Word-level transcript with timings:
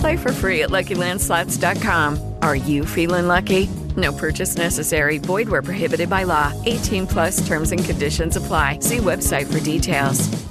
Play 0.00 0.16
for 0.16 0.32
free 0.32 0.62
at 0.62 0.70
LuckyLandSlots.com. 0.70 2.34
Are 2.42 2.56
you 2.56 2.84
feeling 2.84 3.28
lucky? 3.28 3.68
No 3.96 4.12
purchase 4.12 4.56
necessary. 4.56 5.18
Void 5.18 5.48
where 5.48 5.62
prohibited 5.62 6.10
by 6.10 6.24
law. 6.24 6.52
18 6.66 7.06
plus 7.06 7.46
terms 7.46 7.72
and 7.72 7.84
conditions 7.84 8.36
apply. 8.36 8.80
See 8.80 8.98
website 8.98 9.50
for 9.50 9.60
details. 9.60 10.46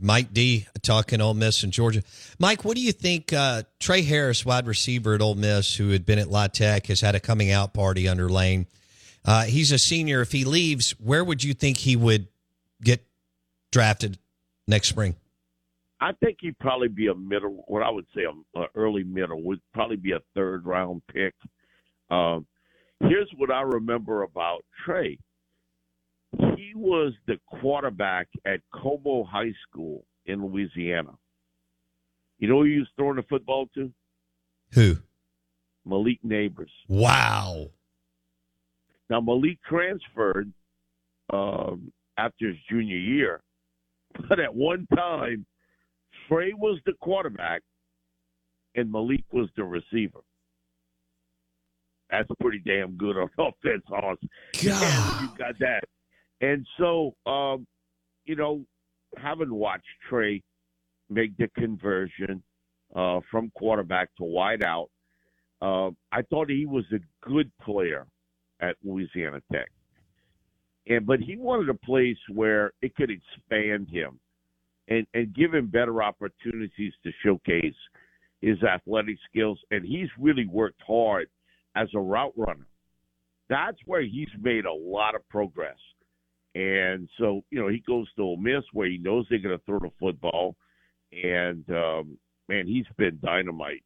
Mike 0.00 0.32
D 0.32 0.66
talking 0.82 1.20
Ole 1.20 1.34
Miss 1.34 1.62
and 1.62 1.72
Georgia. 1.72 2.02
Mike, 2.38 2.64
what 2.64 2.74
do 2.74 2.82
you 2.82 2.92
think? 2.92 3.32
Uh, 3.32 3.64
Tre 3.78 4.02
Harris, 4.02 4.46
wide 4.46 4.66
receiver 4.66 5.14
at 5.14 5.20
Ole 5.20 5.34
Miss, 5.34 5.76
who 5.76 5.90
had 5.90 6.06
been 6.06 6.18
at 6.18 6.30
La 6.30 6.46
Tech, 6.46 6.86
has 6.86 7.02
had 7.02 7.14
a 7.14 7.20
coming 7.20 7.50
out 7.50 7.74
party 7.74 8.08
under 8.08 8.28
Lane. 8.28 8.66
Uh, 9.24 9.44
he's 9.44 9.72
a 9.72 9.78
senior. 9.78 10.22
If 10.22 10.32
he 10.32 10.44
leaves, 10.44 10.92
where 10.92 11.22
would 11.22 11.44
you 11.44 11.52
think 11.52 11.76
he 11.76 11.96
would 11.96 12.28
get 12.82 13.04
drafted 13.70 14.18
next 14.66 14.88
spring? 14.88 15.16
I 16.00 16.12
think 16.12 16.38
he'd 16.40 16.58
probably 16.58 16.88
be 16.88 17.08
a 17.08 17.14
middle, 17.14 17.64
what 17.66 17.82
I 17.82 17.90
would 17.90 18.06
say 18.14 18.22
a, 18.24 18.58
a 18.58 18.66
early 18.74 19.04
middle 19.04 19.42
would 19.42 19.60
probably 19.74 19.96
be 19.96 20.12
a 20.12 20.20
third 20.34 20.64
round 20.64 21.02
pick. 21.12 21.34
Um, 22.10 22.46
here's 23.00 23.30
what 23.36 23.50
I 23.50 23.60
remember 23.62 24.22
about 24.22 24.64
Tre. 24.84 25.18
He 26.56 26.72
was 26.74 27.12
the 27.26 27.38
quarterback 27.60 28.28
at 28.46 28.60
Comeaux 28.72 29.26
High 29.28 29.52
School 29.68 30.04
in 30.26 30.44
Louisiana. 30.44 31.12
You 32.38 32.48
know 32.48 32.58
who 32.60 32.64
he 32.64 32.78
was 32.78 32.88
throwing 32.96 33.16
the 33.16 33.22
football 33.24 33.68
to? 33.74 33.92
Who? 34.72 34.96
Malik 35.84 36.20
Nabers. 36.24 36.70
Wow. 36.88 37.66
Now 39.10 39.20
Malik 39.20 39.58
transferred 39.68 40.52
um, 41.32 41.92
after 42.16 42.48
his 42.48 42.56
junior 42.70 42.96
year, 42.96 43.42
but 44.28 44.40
at 44.40 44.54
one 44.54 44.86
time, 44.94 45.44
Tre 46.28 46.52
was 46.52 46.78
the 46.86 46.92
quarterback 47.00 47.62
and 48.74 48.90
Malik 48.90 49.24
was 49.32 49.48
the 49.56 49.64
receiver. 49.64 50.20
That's 52.10 52.28
pretty 52.40 52.60
damn 52.64 52.96
good 52.96 53.16
on 53.16 53.28
offense, 53.38 53.82
Hoss. 53.86 54.18
God. 54.64 55.22
You 55.22 55.28
got 55.38 55.58
that. 55.60 55.84
And 56.40 56.66
so, 56.78 57.14
um, 57.26 57.66
you 58.24 58.36
know, 58.36 58.64
having 59.16 59.52
watched 59.52 59.86
Tre 60.08 60.42
make 61.08 61.36
the 61.36 61.48
conversion 61.56 62.42
uh, 62.94 63.20
from 63.30 63.50
quarterback 63.54 64.08
to 64.16 64.22
wideout, 64.22 64.86
uh, 65.62 65.90
I 66.12 66.22
thought 66.30 66.48
he 66.48 66.66
was 66.66 66.84
a 66.92 67.28
good 67.28 67.50
player 67.62 68.06
at 68.60 68.76
Louisiana 68.82 69.40
Tech. 69.52 69.70
And 70.86 71.06
but 71.06 71.20
he 71.20 71.36
wanted 71.36 71.68
a 71.68 71.74
place 71.74 72.16
where 72.32 72.72
it 72.80 72.94
could 72.96 73.10
expand 73.10 73.88
him 73.90 74.18
and, 74.88 75.06
and 75.14 75.34
give 75.34 75.54
him 75.54 75.68
better 75.68 76.02
opportunities 76.02 76.92
to 77.04 77.10
showcase 77.24 77.74
his 78.40 78.62
athletic 78.62 79.16
skills. 79.30 79.58
And 79.70 79.84
he's 79.84 80.08
really 80.18 80.46
worked 80.46 80.80
hard 80.86 81.28
as 81.74 81.88
a 81.94 82.00
route 82.00 82.32
runner. 82.36 82.66
That's 83.48 83.78
where 83.86 84.02
he's 84.02 84.28
made 84.40 84.64
a 84.64 84.72
lot 84.72 85.14
of 85.14 85.28
progress. 85.28 85.78
And 86.54 87.08
so, 87.18 87.42
you 87.50 87.60
know, 87.60 87.68
he 87.68 87.82
goes 87.86 88.06
to 88.16 88.22
Ole 88.22 88.36
Miss 88.36 88.64
where 88.72 88.88
he 88.88 88.98
knows 88.98 89.26
they're 89.28 89.38
going 89.38 89.56
to 89.56 89.64
throw 89.64 89.78
the 89.78 89.90
football. 90.00 90.56
And, 91.12 91.64
um, 91.70 92.18
man, 92.48 92.66
he's 92.66 92.86
been 92.96 93.18
dynamite. 93.22 93.84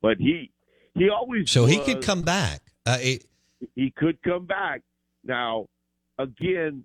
But 0.00 0.18
he 0.18 0.52
he 0.94 1.08
always 1.08 1.50
So 1.50 1.66
he 1.66 1.78
could 1.80 2.02
come 2.02 2.22
back. 2.22 2.60
Uh, 2.86 2.98
it, 3.00 3.24
he 3.74 3.92
could 3.96 4.22
come 4.22 4.46
back. 4.46 4.82
Now, 5.24 5.66
again, 6.18 6.84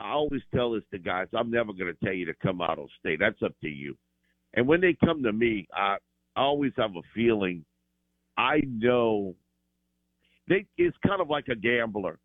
I, 0.00 0.12
always 0.12 0.42
tell 0.54 0.72
this 0.72 0.82
to 0.92 0.98
guys: 0.98 1.28
I'm 1.34 1.50
never 1.50 1.72
going 1.72 1.92
to 1.92 2.04
tell 2.04 2.14
you 2.14 2.26
to 2.26 2.34
come 2.42 2.60
out 2.60 2.78
of 2.78 2.88
state. 2.98 3.18
That's 3.20 3.42
up 3.42 3.54
to 3.62 3.68
you. 3.68 3.96
And 4.54 4.66
when 4.66 4.80
they 4.80 4.96
come 5.04 5.22
to 5.22 5.32
me, 5.32 5.66
I, 5.74 5.96
I 6.36 6.42
always 6.42 6.72
have 6.76 6.96
a 6.96 7.02
feeling. 7.14 7.64
I 8.36 8.60
know 8.66 9.34
they. 10.48 10.66
It's 10.76 10.96
kind 11.06 11.20
of 11.20 11.28
like 11.28 11.48
a 11.48 11.54
gambler 11.54 12.18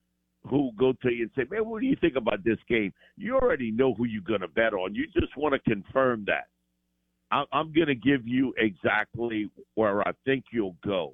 who 0.50 0.72
go 0.78 0.94
to 1.02 1.12
you 1.12 1.24
and 1.24 1.32
say, 1.36 1.44
"Man, 1.50 1.68
what 1.68 1.82
do 1.82 1.88
you 1.88 1.98
think 2.02 2.16
about 2.16 2.44
this 2.44 2.60
game?" 2.68 2.94
You 3.18 3.36
already 3.36 3.72
know 3.72 3.94
who 3.94 4.06
you're 4.06 4.22
going 4.22 4.42
to 4.42 4.48
bet 4.48 4.74
on. 4.74 4.96
You 4.96 5.08
just 5.08 5.36
want 5.38 5.54
to 5.54 5.70
confirm 5.70 6.26
that. 6.28 6.48
I, 7.32 7.44
I'm 7.52 7.74
going 7.74 7.88
to 7.88 7.96
give 7.96 8.28
you 8.28 8.54
exactly 8.58 9.50
where 9.76 10.08
I 10.08 10.12
think 10.26 10.46
you'll 10.52 10.78
go, 10.86 11.14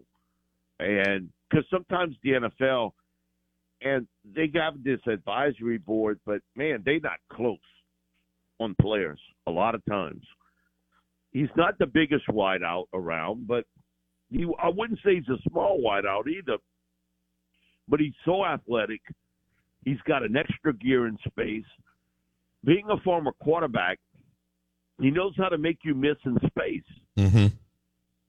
and 0.80 1.30
because 1.50 1.66
sometimes 1.69 2.16
the 2.24 2.31
NFL 2.31 2.94
and 3.81 4.08
they 4.36 4.52
have 4.56 4.84
this 4.84 5.00
advisory 5.08 5.78
board, 5.78 6.19
but 6.25 6.42
man, 6.56 6.84
they 6.86 7.00
not 7.00 7.18
close 7.31 7.58
on 8.59 8.75
players 8.80 9.19
a 9.47 9.52
lot 9.52 9.75
of 9.75 9.84
times. 9.86 10.24
He's 11.31 11.50
not 11.56 11.78
the 11.80 11.86
biggest 11.86 12.28
wideout 12.28 12.86
around, 12.94 13.47
but 13.47 13.66
he 14.30 14.46
I 14.62 14.69
wouldn't 14.69 15.00
say 15.03 15.16
he's 15.16 15.30
a 15.30 15.50
small 15.50 15.81
wideout 15.84 16.28
either. 16.28 16.58
But 17.88 18.00
he's 18.00 18.14
so 18.25 18.46
athletic. 18.46 19.02
He's 19.84 20.00
got 20.08 20.24
an 20.24 20.36
extra 20.38 20.74
gear 20.74 21.08
in 21.08 21.18
space. 21.28 21.66
Being 22.63 22.86
a 22.90 23.02
former 23.02 23.31
quarterback, 23.42 24.00
he 25.00 25.09
knows 25.09 25.34
how 25.36 25.50
to 25.50 25.58
make 25.58 25.80
you 25.84 25.96
miss 25.96 26.18
in 26.25 26.38
space 26.48 26.84
hmm 27.18 27.48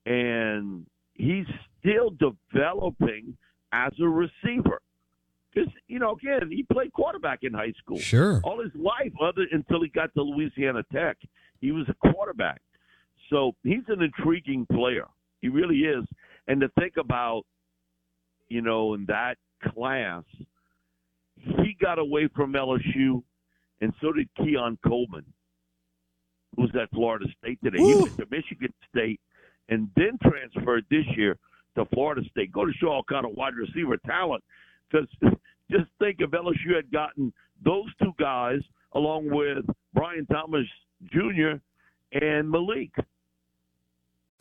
and 0.06 0.86
he's 1.14 1.46
still 1.78 2.10
developing 2.10 3.36
as 3.72 3.92
a 4.00 4.08
receiver. 4.08 4.80
Because 5.52 5.70
you 5.86 5.98
know, 5.98 6.12
again, 6.12 6.50
he 6.50 6.62
played 6.62 6.92
quarterback 6.92 7.40
in 7.42 7.52
high 7.52 7.72
school. 7.78 7.98
Sure. 7.98 8.40
All 8.44 8.62
his 8.62 8.72
life, 8.74 9.12
other 9.20 9.46
until 9.50 9.82
he 9.82 9.88
got 9.88 10.14
to 10.14 10.22
Louisiana 10.22 10.82
Tech, 10.92 11.18
he 11.60 11.72
was 11.72 11.86
a 11.88 12.08
quarterback. 12.08 12.60
So 13.30 13.52
he's 13.62 13.84
an 13.88 14.02
intriguing 14.02 14.66
player. 14.72 15.06
He 15.40 15.48
really 15.48 15.80
is. 15.80 16.04
And 16.48 16.60
to 16.60 16.68
think 16.78 16.94
about, 16.98 17.42
you 18.48 18.62
know, 18.62 18.94
in 18.94 19.06
that 19.06 19.36
class, 19.74 20.24
he 21.36 21.76
got 21.80 21.98
away 21.98 22.28
from 22.34 22.52
LSU, 22.52 23.22
and 23.80 23.92
so 24.00 24.12
did 24.12 24.28
Keon 24.36 24.78
Coleman, 24.86 25.24
who's 26.56 26.70
at 26.80 26.90
Florida 26.90 27.26
State 27.38 27.58
today. 27.62 27.78
He 27.78 27.94
went 27.94 28.16
to 28.16 28.26
Michigan 28.30 28.72
State 28.88 29.20
and 29.68 29.88
then 29.96 30.18
transferred 30.22 30.84
this 30.90 31.04
year 31.16 31.36
to 31.76 31.84
Florida 31.86 32.22
State. 32.30 32.52
Go 32.52 32.64
to 32.64 32.72
show 32.74 32.88
all 32.88 33.04
kind 33.04 33.24
of 33.24 33.32
wide 33.32 33.54
receiver 33.54 33.96
talent. 34.06 34.42
Because 34.90 35.08
just 35.70 35.90
think 35.98 36.16
if 36.20 36.30
LSU 36.30 36.74
had 36.74 36.90
gotten 36.90 37.32
those 37.64 37.86
two 38.02 38.12
guys 38.18 38.60
along 38.94 39.30
with 39.30 39.64
Brian 39.94 40.26
Thomas 40.26 40.66
Jr. 41.10 41.54
and 42.12 42.50
Malik. 42.50 42.92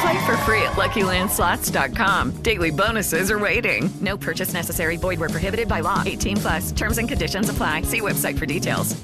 Play 0.00 0.26
for 0.26 0.36
free 0.38 0.62
at 0.62 0.72
LuckyLandSlots.com. 0.72 2.42
Daily 2.42 2.70
bonuses 2.70 3.30
are 3.30 3.38
waiting. 3.38 3.90
No 4.00 4.16
purchase 4.16 4.52
necessary. 4.52 4.96
Void 4.96 5.18
where 5.18 5.28
prohibited 5.28 5.68
by 5.68 5.80
law. 5.80 6.02
18 6.06 6.36
plus. 6.36 6.72
Terms 6.72 6.98
and 6.98 7.08
conditions 7.08 7.48
apply. 7.48 7.82
See 7.82 8.00
website 8.00 8.38
for 8.38 8.46
details. 8.46 8.94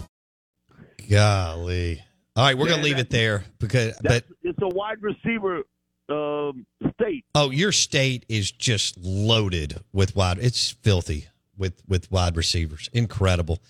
Golly. 1.11 2.01
All 2.37 2.45
right, 2.45 2.57
we're 2.57 2.67
Yeah, 2.67 2.73
gonna 2.73 2.83
leave 2.85 2.97
that- 2.97 3.07
it 3.07 3.11
there 3.11 3.45
because, 3.59 3.95
but 4.03 4.25
it's 4.43 4.59
a 4.63 4.69
wide 4.69 4.99
receiver 5.03 5.63
um, 6.09 6.67
state. 6.95 7.25
oh, 7.35 7.51
your 7.51 7.71
state 7.73 8.25
is 8.29 8.51
just 8.51 8.97
loaded 8.99 9.77
with 9.93 10.17
wide. 10.17 10.39
It's 10.41 10.71
filthy 10.71 11.29
with 11.57 11.81
with 11.87 12.11
wide 12.11 12.37
receivers. 12.37 12.89
Incredible. 12.93 13.61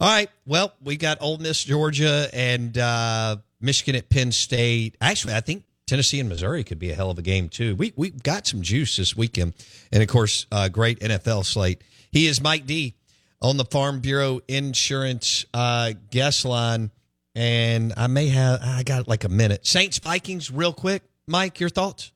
All 0.00 0.08
right, 0.08 0.28
well, 0.46 0.74
we 0.82 0.96
got 0.96 1.18
Ole 1.20 1.38
Miss, 1.38 1.64
Georgia, 1.64 2.28
and 2.32 2.76
uh, 2.78 3.36
Michigan 3.60 3.96
at 3.96 4.08
Penn 4.10 4.30
State. 4.32 4.96
Actually, 5.00 5.34
I 5.34 5.40
think 5.40 5.64
Tennessee 5.86 6.18
and 6.18 6.28
Missouri 6.28 6.64
could 6.64 6.78
be 6.78 6.90
a 6.90 6.94
hell 6.94 7.10
of 7.10 7.18
a 7.18 7.22
game 7.22 7.48
too. 7.48 7.76
We 7.76 7.92
we 7.96 8.10
got 8.10 8.46
some 8.46 8.62
juice 8.62 8.96
this 8.96 9.16
weekend, 9.16 9.52
and 9.92 10.02
of 10.02 10.08
course, 10.08 10.46
uh, 10.50 10.68
great 10.68 11.00
NFL 11.00 11.44
slate. 11.44 11.82
He 12.10 12.26
is 12.26 12.40
Mike 12.40 12.66
D 12.66 12.94
on 13.42 13.58
the 13.58 13.64
Farm 13.66 14.00
Bureau 14.00 14.40
Insurance 14.48 15.44
uh, 15.52 15.92
guest 16.10 16.46
line, 16.46 16.90
and 17.34 17.92
I 17.96 18.06
may 18.06 18.28
have 18.28 18.60
I 18.62 18.82
got 18.82 19.08
like 19.08 19.24
a 19.24 19.28
minute. 19.28 19.66
Saints 19.66 19.98
Vikings, 19.98 20.50
real 20.50 20.72
quick. 20.72 21.02
Mike, 21.26 21.60
your 21.60 21.70
thoughts? 21.70 22.12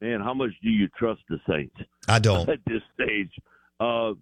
Man, 0.00 0.20
how 0.20 0.34
much 0.34 0.50
do 0.62 0.70
you 0.70 0.88
trust 0.96 1.22
the 1.28 1.40
Saints 1.48 1.76
I 2.06 2.20
don't. 2.20 2.48
at 2.48 2.60
this 2.66 2.82
stage? 2.94 3.32
Uh, 3.80 4.12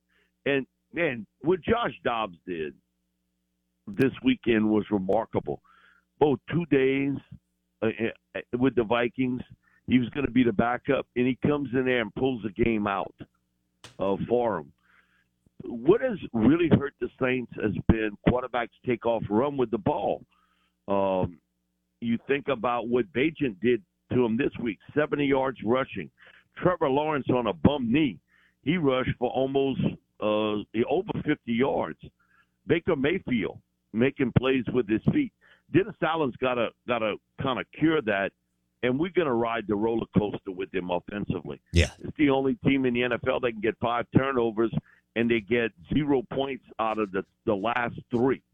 and 0.46 0.66
man, 0.94 1.26
what 1.40 1.60
Josh 1.60 1.92
Dobbs 2.02 2.36
did 2.46 2.74
this 3.86 4.12
weekend 4.22 4.70
was 4.70 4.84
remarkable. 4.90 5.60
Both 6.18 6.38
two 6.50 6.64
days 6.66 7.16
uh, 7.82 7.88
uh, 8.36 8.40
with 8.58 8.74
the 8.74 8.84
Vikings, 8.84 9.42
he 9.86 9.98
was 9.98 10.08
going 10.10 10.26
to 10.26 10.32
be 10.32 10.44
the 10.44 10.52
backup, 10.52 11.06
and 11.16 11.26
he 11.26 11.38
comes 11.46 11.68
in 11.72 11.84
there 11.84 12.00
and 12.00 12.14
pulls 12.14 12.42
the 12.42 12.64
game 12.64 12.86
out 12.86 13.14
uh, 13.98 14.16
for 14.28 14.58
him. 14.58 14.72
What 15.64 16.00
has 16.00 16.18
really 16.32 16.68
hurt 16.68 16.94
the 17.00 17.08
Saints 17.20 17.52
has 17.62 17.72
been 17.88 18.10
quarterbacks 18.28 18.68
take 18.86 19.06
off, 19.06 19.22
run 19.28 19.56
with 19.56 19.70
the 19.70 19.78
ball. 19.78 20.22
Um, 20.88 21.38
you 22.00 22.18
think 22.26 22.48
about 22.48 22.88
what 22.88 23.10
Bagent 23.12 23.60
did 23.62 23.82
to 24.12 24.24
him 24.24 24.36
this 24.36 24.52
week 24.62 24.78
70 24.94 25.24
yards 25.24 25.58
rushing. 25.64 26.10
Trevor 26.56 26.88
Lawrence 26.88 27.26
on 27.30 27.46
a 27.46 27.52
bum 27.52 27.90
knee. 27.90 28.18
He 28.62 28.76
rushed 28.76 29.16
for 29.18 29.30
almost 29.30 29.80
uh, 30.20 30.56
over 30.88 31.12
50 31.24 31.38
yards. 31.46 31.98
Baker 32.66 32.96
Mayfield 32.96 33.58
making 33.92 34.32
plays 34.38 34.64
with 34.72 34.88
his 34.88 35.02
feet. 35.12 35.32
Dennis 35.74 35.96
Allen's 36.02 36.36
got 36.36 36.54
to 36.54 36.68
got 36.86 37.00
to 37.00 37.16
kind 37.42 37.58
of 37.58 37.66
cure 37.78 38.00
that, 38.02 38.30
and 38.82 38.98
we're 38.98 39.10
going 39.10 39.26
to 39.26 39.34
ride 39.34 39.64
the 39.66 39.74
roller 39.74 40.06
coaster 40.16 40.52
with 40.52 40.72
him 40.72 40.90
offensively. 40.90 41.60
Yeah. 41.72 41.90
It's 41.98 42.16
the 42.16 42.30
only 42.30 42.54
team 42.64 42.86
in 42.86 42.94
the 42.94 43.00
NFL 43.00 43.42
that 43.42 43.52
can 43.52 43.60
get 43.60 43.76
five 43.80 44.06
turnovers 44.16 44.72
and 45.16 45.30
they 45.30 45.40
get 45.40 45.72
zero 45.92 46.22
points 46.32 46.64
out 46.78 46.98
of 46.98 47.12
the 47.12 47.24
the 47.44 47.54
last 47.54 47.98
three. 48.10 48.42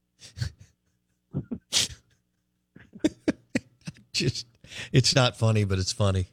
Just 4.12 4.46
it's 4.92 5.14
not 5.14 5.36
funny, 5.36 5.64
but 5.64 5.78
it's 5.78 5.92
funny. 5.92 6.26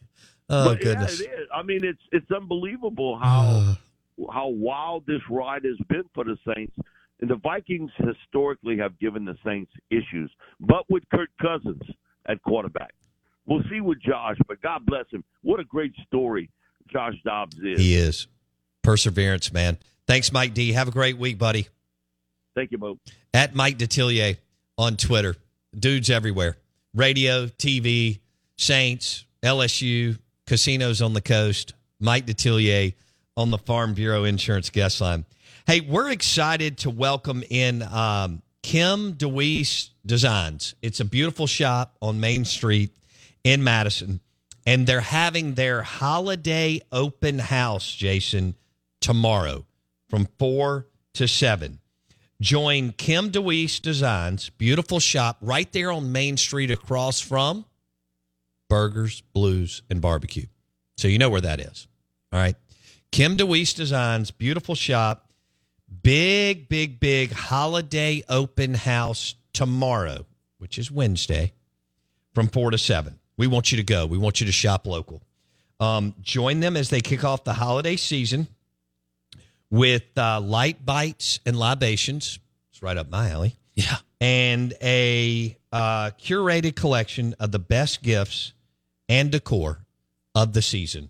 Oh 0.49 0.65
But, 0.73 0.81
goodness. 0.81 1.21
Yeah, 1.21 1.27
it 1.27 1.39
is. 1.41 1.47
I 1.53 1.63
mean, 1.63 1.83
it's 1.83 2.01
it's 2.11 2.31
unbelievable 2.31 3.17
how 3.17 3.41
uh. 3.41 3.75
how 4.31 4.47
wild 4.47 5.05
this 5.05 5.21
ride 5.29 5.63
has 5.65 5.77
been 5.87 6.03
for 6.13 6.23
the 6.23 6.37
Saints. 6.53 6.75
And 7.19 7.29
the 7.29 7.37
Vikings 7.37 7.91
historically 7.97 8.77
have 8.77 8.97
given 8.99 9.25
the 9.25 9.35
Saints 9.45 9.71
issues, 9.89 10.31
but 10.59 10.83
with 10.89 11.03
Kirk 11.11 11.29
Cousins 11.41 11.81
at 12.27 12.41
quarterback, 12.43 12.93
we'll 13.45 13.63
see 13.71 13.81
with 13.81 13.99
Josh. 14.01 14.37
But 14.47 14.61
God 14.61 14.85
bless 14.85 15.05
him. 15.11 15.23
What 15.41 15.59
a 15.59 15.63
great 15.63 15.93
story 16.05 16.49
Josh 16.91 17.15
Dobbs 17.25 17.57
is. 17.57 17.79
He 17.79 17.95
is. 17.95 18.27
Perseverance, 18.83 19.51
man. 19.51 19.77
Thanks, 20.05 20.31
Mike 20.31 20.53
D. 20.53 20.71
Have 20.73 20.87
a 20.87 20.91
great 20.91 21.17
week, 21.17 21.37
buddy. 21.37 21.67
Thank 22.55 22.71
you, 22.71 22.77
Mo. 22.77 22.99
At 23.33 23.53
Mike 23.55 23.77
Detillier 23.77 24.37
on 24.77 24.95
Twitter. 24.95 25.35
Dudes 25.77 26.09
everywhere. 26.09 26.57
Radio, 26.93 27.47
TV, 27.47 28.19
Saints, 28.57 29.25
LSU, 29.43 30.17
casinos 30.45 31.01
on 31.01 31.13
the 31.13 31.21
coast. 31.21 31.73
Mike 31.99 32.25
Detillier 32.25 32.93
on 33.35 33.51
the 33.51 33.57
Farm 33.57 33.93
Bureau 33.93 34.23
Insurance 34.23 34.69
guest 34.69 35.01
line. 35.01 35.25
Hey, 35.67 35.81
we're 35.81 36.11
excited 36.11 36.77
to 36.77 36.89
welcome 36.89 37.43
in 37.49 37.81
um, 37.81 38.41
Kim 38.63 39.15
DeWeese 39.15 39.89
Designs. 40.05 40.75
It's 40.81 41.01
a 41.01 41.03
beautiful 41.03 41.45
shop 41.45 41.97
on 42.01 42.21
Main 42.21 42.45
Street 42.45 42.95
in 43.43 43.65
Madison, 43.65 44.21
and 44.65 44.87
they're 44.87 45.01
having 45.01 45.55
their 45.55 45.81
holiday 45.81 46.79
open 46.93 47.39
house, 47.39 47.93
Jason, 47.93 48.55
tomorrow 49.01 49.65
from 50.09 50.29
4 50.39 50.87
to 51.15 51.27
7. 51.27 51.79
Join 52.39 52.93
Kim 52.93 53.29
DeWeese 53.29 53.81
Designs, 53.81 54.49
beautiful 54.51 55.01
shop 55.01 55.35
right 55.41 55.69
there 55.73 55.91
on 55.91 56.13
Main 56.13 56.37
Street 56.37 56.71
across 56.71 57.19
from 57.19 57.65
Burgers, 58.69 59.19
Blues, 59.33 59.81
and 59.89 59.99
Barbecue. 59.99 60.45
So 60.95 61.09
you 61.09 61.17
know 61.17 61.29
where 61.29 61.41
that 61.41 61.59
is. 61.59 61.89
All 62.31 62.39
right. 62.39 62.55
Kim 63.11 63.35
DeWeese 63.35 63.73
Designs, 63.73 64.31
beautiful 64.31 64.73
shop. 64.73 65.26
Big, 66.03 66.67
big, 66.69 66.99
big 66.99 67.31
holiday 67.31 68.23
open 68.29 68.73
house 68.73 69.35
tomorrow, 69.53 70.25
which 70.57 70.77
is 70.77 70.91
Wednesday, 70.91 71.53
from 72.33 72.47
4 72.47 72.71
to 72.71 72.77
7. 72.77 73.19
We 73.37 73.47
want 73.47 73.71
you 73.71 73.77
to 73.77 73.83
go. 73.83 74.05
We 74.05 74.17
want 74.17 74.39
you 74.39 74.45
to 74.47 74.51
shop 74.51 74.85
local. 74.85 75.21
Um, 75.79 76.15
join 76.21 76.59
them 76.59 76.75
as 76.75 76.89
they 76.89 77.01
kick 77.01 77.23
off 77.23 77.43
the 77.43 77.53
holiday 77.53 77.95
season 77.95 78.47
with 79.69 80.03
uh, 80.17 80.41
light 80.41 80.85
bites 80.85 81.39
and 81.45 81.57
libations. 81.57 82.39
It's 82.71 82.81
right 82.81 82.97
up 82.97 83.09
my 83.09 83.29
alley. 83.29 83.55
Yeah. 83.75 83.97
And 84.19 84.73
a 84.81 85.55
uh, 85.71 86.11
curated 86.19 86.75
collection 86.75 87.35
of 87.39 87.51
the 87.51 87.59
best 87.59 88.01
gifts 88.01 88.53
and 89.07 89.31
decor 89.31 89.85
of 90.33 90.53
the 90.53 90.61
season 90.61 91.09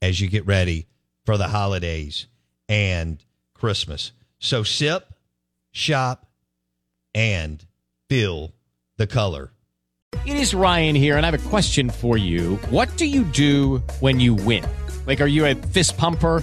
as 0.00 0.20
you 0.20 0.28
get 0.28 0.46
ready 0.46 0.86
for 1.24 1.36
the 1.36 1.48
holidays 1.48 2.26
and 2.68 3.24
Christmas. 3.54 4.12
So 4.38 4.62
sip, 4.62 5.06
shop, 5.72 6.26
and 7.14 7.64
feel 8.08 8.52
the 8.96 9.06
color. 9.06 9.52
It 10.26 10.36
is 10.36 10.54
Ryan 10.54 10.94
here, 10.94 11.16
and 11.16 11.26
I 11.26 11.30
have 11.30 11.46
a 11.46 11.48
question 11.48 11.90
for 11.90 12.16
you. 12.16 12.56
What 12.70 12.96
do 12.96 13.06
you 13.06 13.24
do 13.24 13.82
when 14.00 14.20
you 14.20 14.34
win? 14.34 14.64
Like, 15.06 15.20
are 15.20 15.26
you 15.26 15.44
a 15.46 15.54
fist 15.54 15.96
pumper? 15.98 16.42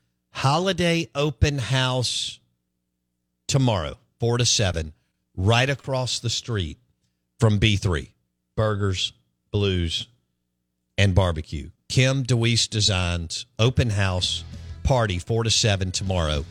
holiday 0.31 1.07
open 1.13 1.57
house 1.59 2.39
tomorrow, 3.47 3.97
4 4.19 4.39
to 4.39 4.45
7, 4.45 4.93
right 5.35 5.69
across 5.69 6.19
the 6.19 6.29
street 6.29 6.77
from 7.39 7.59
B3. 7.59 8.09
Burgers, 8.55 9.13
blues, 9.51 10.07
and 10.97 11.15
barbecue. 11.15 11.69
Kim 11.89 12.23
DeWeese 12.23 12.67
Designs, 12.67 13.45
open 13.59 13.89
house 13.89 14.43
party, 14.83 15.19
4 15.19 15.43
to 15.43 15.49
7 15.49 15.91
tomorrow 15.91 16.45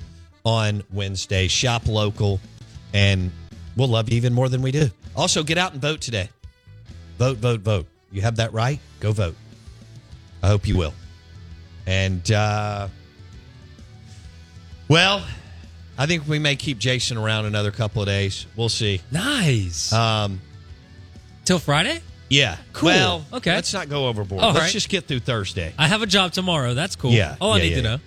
on 0.45 0.83
Wednesday. 0.93 1.49
Shop 1.49 1.87
local, 1.87 2.41
and 2.93 3.31
we'll 3.77 3.89
love 3.89 4.11
you 4.11 4.17
even 4.17 4.33
more 4.33 4.49
than 4.49 4.63
we 4.63 4.73
do. 4.73 4.91
Also, 5.17 5.43
get 5.43 5.59
out 5.59 5.73
and 5.73 5.81
vote 5.81 6.01
today. 6.01 6.29
Vote, 7.19 7.39
vote, 7.39 7.61
vote. 7.61 7.87
You 8.13 8.23
have 8.23 8.37
that 8.37 8.53
right. 8.53 8.81
Go 8.99 9.13
vote. 9.13 9.37
I 10.43 10.49
hope 10.49 10.67
you 10.67 10.77
will. 10.77 10.95
And, 11.87 12.31
uh, 12.33 12.89
well, 14.91 15.25
I 15.97 16.07
think 16.07 16.27
we 16.27 16.39
may 16.41 16.57
keep 16.57 16.79
Jason 16.79 17.17
around 17.17 17.45
another 17.47 17.71
couple 17.71 18.03
of 18.03 18.09
days. 18.09 18.47
We'll 18.57 18.69
see. 18.69 19.01
Nice. 19.13 19.93
Um, 19.93 20.41
Till 21.45 21.59
Friday? 21.61 22.01
yeah. 22.29 22.57
Cool. 22.73 22.89
Well, 22.89 23.25
Okay. 23.33 23.55
Let's 23.55 23.73
not 23.73 23.89
go 23.89 24.09
overboard. 24.09 24.43
All 24.43 24.49
let's 24.53 24.61
right. 24.61 24.73
just 24.73 24.89
get 24.89 25.07
through 25.07 25.21
Thursday. 25.21 25.73
I 25.79 25.87
have 25.87 26.03
a 26.03 26.07
job 26.07 26.33
tomorrow. 26.33 26.75
That's 26.75 26.97
cool. 26.97 27.13
Yeah. 27.13 27.37
All 27.41 27.53
I 27.53 27.59
yeah, 27.59 27.63
need 27.63 27.69
yeah, 27.71 27.77
to 27.77 27.83
yeah. 27.83 27.97
know. 27.97 28.03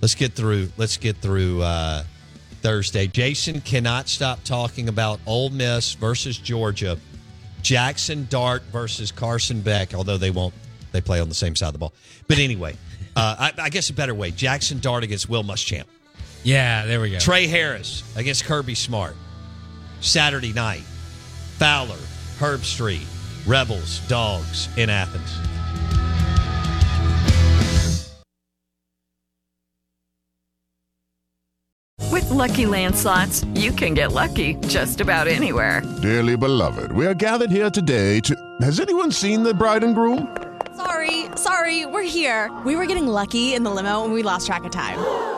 Let's 0.00 0.14
get 0.14 0.32
through. 0.34 0.70
Let's 0.76 0.96
get 0.98 1.16
through 1.16 1.62
uh, 1.62 2.04
Thursday. 2.60 3.06
Jason 3.06 3.60
cannot 3.60 4.08
stop 4.08 4.44
talking 4.44 4.88
about 4.88 5.20
Ole 5.26 5.50
Miss 5.50 5.94
versus 5.94 6.38
Georgia, 6.38 6.98
Jaxson 7.62 8.28
Dart 8.28 8.62
versus 8.64 9.10
Carson 9.10 9.60
Beck. 9.60 9.94
Although 9.94 10.18
they 10.18 10.30
won't, 10.30 10.54
they 10.92 11.00
play 11.00 11.20
on 11.20 11.28
the 11.28 11.34
same 11.34 11.56
side 11.56 11.68
of 11.68 11.72
the 11.72 11.78
ball. 11.78 11.92
But 12.28 12.38
anyway, 12.38 12.76
uh, 13.16 13.50
I, 13.58 13.62
I 13.64 13.68
guess 13.70 13.90
a 13.90 13.92
better 13.94 14.14
way: 14.14 14.30
Jaxson 14.30 14.80
Dart 14.80 15.02
against 15.04 15.28
Will 15.28 15.42
Muschamp. 15.42 15.84
Yeah, 16.44 16.86
there 16.86 17.00
we 17.00 17.10
go. 17.10 17.18
Tre 17.18 17.46
Harris 17.46 18.02
against 18.16 18.44
Kirby 18.44 18.74
Smart. 18.74 19.16
Saturday 20.00 20.52
night, 20.52 20.84
Fowler, 21.58 21.96
Herbstreit, 22.38 23.06
Rebels, 23.46 24.00
Dogs 24.06 24.68
in 24.76 24.90
Athens. 24.90 25.38
With 32.12 32.30
Lucky 32.30 32.66
Land 32.66 32.94
slots, 32.96 33.44
you 33.54 33.72
can 33.72 33.94
get 33.94 34.12
lucky 34.12 34.54
just 34.68 35.00
about 35.00 35.26
anywhere. 35.26 35.82
Dearly 36.00 36.36
beloved, 36.36 36.92
we 36.92 37.06
are 37.06 37.14
gathered 37.14 37.50
here 37.50 37.70
today 37.70 38.20
to. 38.20 38.36
Has 38.60 38.80
anyone 38.80 39.10
seen 39.10 39.42
the 39.42 39.52
bride 39.52 39.82
and 39.82 39.94
groom? 39.94 40.36
Sorry, 40.76 41.26
sorry, 41.34 41.86
we're 41.86 42.02
here. 42.02 42.56
We 42.64 42.76
were 42.76 42.86
getting 42.86 43.08
lucky 43.08 43.54
in 43.54 43.64
the 43.64 43.70
limo 43.70 44.04
and 44.04 44.12
we 44.12 44.22
lost 44.22 44.46
track 44.46 44.64
of 44.64 44.70
time. 44.70 45.37